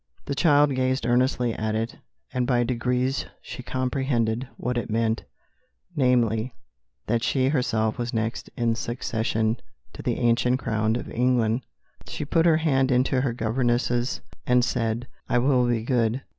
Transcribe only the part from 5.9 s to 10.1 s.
namely, that she herself was next in succession to